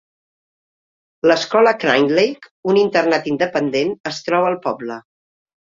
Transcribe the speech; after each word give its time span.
L'escola 1.31 1.75
Cranleigh, 1.85 2.49
un 2.73 2.81
internat 2.87 3.31
independent, 3.35 3.97
es 4.15 4.27
troba 4.31 4.53
al 4.55 4.63
poble. 4.69 5.03